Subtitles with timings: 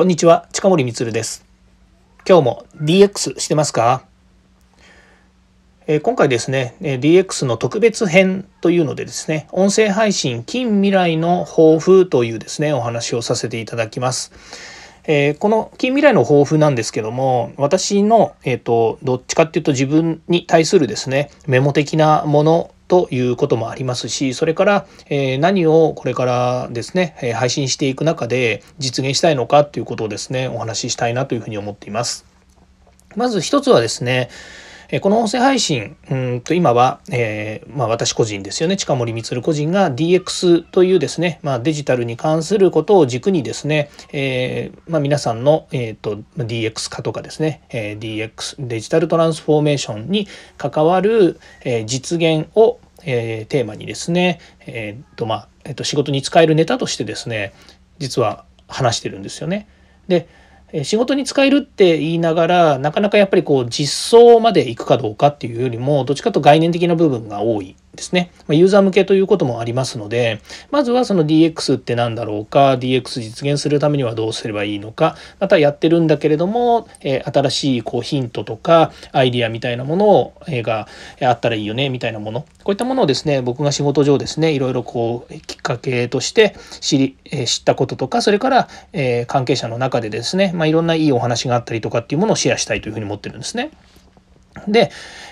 [0.00, 1.44] こんにちは、近森光です。
[2.26, 4.06] 今日も DX してますか、
[5.86, 14.32] えー、今回ですね、DX の特別編というのでですね、音声配信近未来の抱負というですね、お話をさせていただきます。
[15.04, 32.26] えー、この近未来の抱負なんですけども私の、えーとどっちかっていうと自分に対するですねメモ的なものということもありますしそれから、え何をこれからですね、配信していく中で実現したいのかということをですねお話ししたいなというふうに思っています。
[33.14, 34.28] まず一つはですね
[34.98, 50.26] この音声配信、うんと今は、えー、まあ、私個人ですよね、近森光個人が DX というですね、まあ、デジタルに関することを軸にですね、えー、まあ、皆さんの、えーと、DX 化とかですね、え DX デジタルトランスフォーメーションに
[50.56, 57.52] 関わる、え実現を、えテーマにですね、えーとまあえー、と仕事に使えるネタとしてですね
[57.98, 59.68] 実は話してるんですよね。
[60.08, 60.28] で
[60.84, 67.76] 仕事に使えるって言いながらなかなかやっぱりこう実装までいくかどうかっていうよりもどっちかと概念的な部分が多い。
[67.94, 68.30] ですね。
[68.48, 80.86] ユーザー向けということもありますので、まずはその DX って何だろうか、DX 実現するためにはどうすればいいのか、またやってるんだけれども、え新しいこうヒントとかアイディアみたいなものを、えが
[81.20, 93.70] あったらいいよねみたいなもの、こういったものをですね、僕が仕事上ですね、いろいろこうきっかけとして知り、え知ったこととか、それから、え関係者の中でですね、まあ、いろんないいお話があったりとかっていうものをシェアしたいというふうに思ってるんですね。
[94.66, 94.90] で、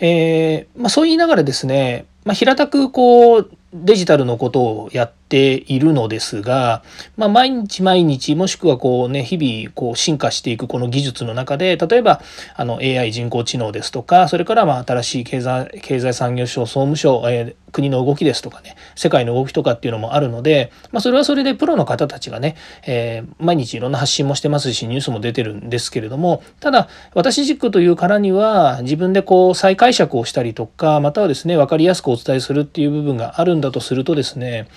[0.00, 6.82] えー、まあ、そう言いながらですね、まあ、平たくこうデジタルのことをやっているのですが、
[7.16, 12.20] まあ、毎日毎日もしくはこうね日々こう進化していくこの技術の中で例えば
[12.56, 34.68] あの AI 人工知能ですとかそれからまあ新しい経済経済産業省総務省、えー、国の動きですとかね世界の動きとかっていうのもあるので、まあ、それはそれでプロの方たちがね、えー、毎日いろんな発信もしてますしニュースも出てるんですけれどもただ私軸というからには自分でこう再解釈をしたりとかまたはですね分かりやすくお伝えするっていう部分があるんだとするとですね、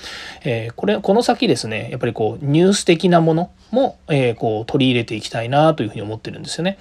[0.43, 6.77] えー、これこの先ですねやっぱりこうニュース的なものも、えー、こう取り入れていきたいなというふうに思ってるんですよね。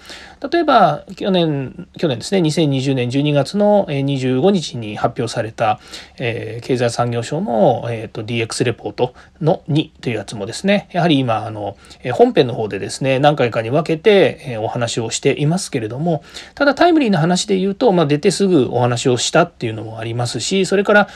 [0.50, 5.80] 例えば去年去年ですね2020年12月の25日に発表された、
[6.18, 11.76] えー、経済産業省の、えーと、DX レポートの2というやつもですねやはり今あの
[12.12, 16.22] 本編の方でですね何回かに分けて、お話をしていますけれども
[16.54, 21.08] ただタイムリーな話で言うと、まあ、出てすぐお話をしたっていうのもありますしそれから、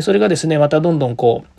[0.00, 1.57] それがですねまたどんどんこう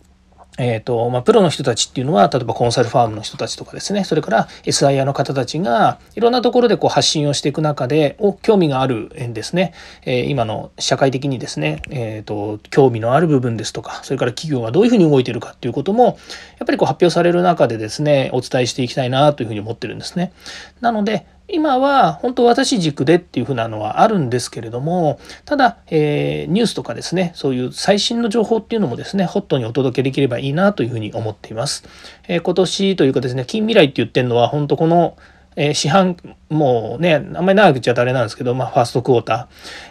[0.59, 9.73] えーとまあ、プロの人たちっていうのは例えばコンサルファームの人たちとかですねそれから SIR の方たちがいろんなところでこう発信をしていく中でお興味があるんですね、
[10.05, 16.17] えー、今の社会的にですね、えーと、興味のある部分ですとかそれから企業がどういうふうに動いてるかっていうこともやっ
[16.65, 20.33] ぱりこう発表される中でですねお伝えしていきたいなというふうに思ってるんですね。
[20.81, 31.83] なので今は本当私軸でっていうふうなのはあるんですけれどもただ、えー、ニュースとかですねそういう最新の情報っていうのもですねホットにお届けできればいいなというふうに思っています。
[32.27, 35.17] えー、今年というかですね近未来って言ってるのは本当この
[35.55, 36.15] えー、市販
[36.49, 39.47] もうねあんまり長く言っちゃうとあれなんですけど、まあ、ファーストクォーター、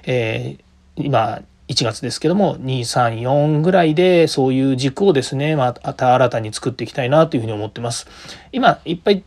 [0.07, 8.07] えー、今1月ですけども234ぐらいでそういう軸をですねまた新たに作っていきたいなというふうに思ってます。
[8.53, 9.23] 今いっぱい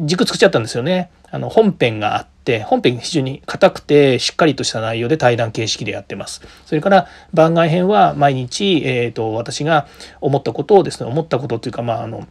[0.00, 1.10] 軸作っちゃったんですよね。
[1.30, 6.42] あの本編があって本編非常に硬くてしっかりとした内容で対談形式でやってます。
[6.66, 9.86] それから番外編は毎日、えーと、私が
[10.20, 12.26] 思ったことをですね思ったことというかまああの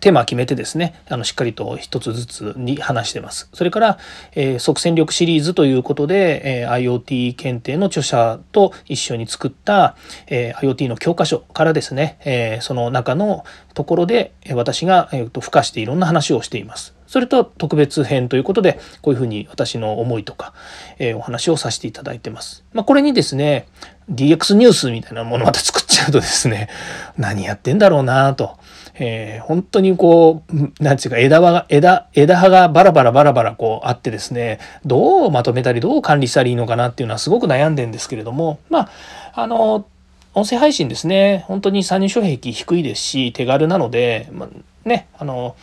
[0.00, 3.50] テーマ決めてですね、あのしっかりと一つずつに話してます。
[3.52, 3.98] それから、
[4.34, 9.96] えー、即戦力シリーズということで、えー、IoT 検定の著者と一緒に作った、
[10.26, 16.94] えー、IoT の教科書からですね、えその中のところで私が、えーと、付加していろんな話をしています。
[17.06, 20.54] それと特別編ということで、こういうふうに私の思いとか、
[20.98, 22.64] えお話をさせていただいてます。
[22.72, 23.68] まあ、これにですね、
[24.10, 26.68] DX ニュースみたいなものまた作っちゃうとですね、
[27.16, 28.58] 何やってんだろうなと。
[28.96, 38.90] えー、本当にこう、なんていうか枝葉が、枝、枝葉がバラバラバラバラこうあってですね、どうまとめたりどう管理したらいいのかなっていうのはすごく悩んでんですけれども、まあ、
[39.34, 39.86] あの、
[40.34, 45.56] 音声配信ですね、本当に参入障壁低いですし、手軽なので、まあ、ね、あの、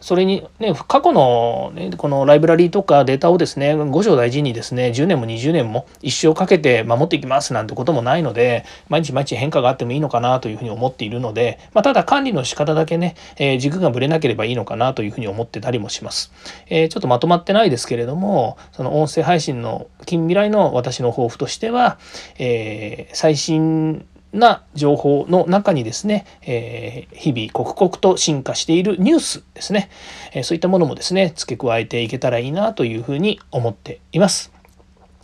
[0.00, 16.30] それにね、過去の、ね、このライブラリーとかデータをですね、五条大事にですね、10年も20年も一生かけて守っていきますなんてこともないので、毎日毎日変化があってもいいのかなというふうに思っているので、まあ、ただ管理の仕方だけね、えー、軸がぶれなければいいのかなというふうに思ってたりもします。
[16.68, 21.98] えー、ちょっとまとまってないですけれども、その音声配信の近未来の私の抱負としては、
[22.38, 29.90] えー、最新な情報の中にですね、えー、日々刻々と進化しているニュースですね、
[30.32, 34.52] えー、そういったものもですね付け加えていけたらいいなというふうに思っています。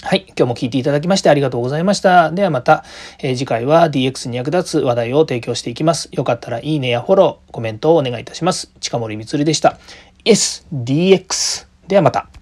[0.05, 0.25] はい。
[0.27, 2.33] 今日も聞いていただきましてありがとうございました。
[2.33, 2.85] ではまた、
[3.21, 6.09] えー、次回は DX に役立つ話題を提供していきます。
[6.11, 8.73] よかったらいいねやフォロー、コメントをお願いいたします。
[8.81, 9.79] 近森光でした。
[10.25, 11.69] SDX。
[11.87, 12.42] ではまた。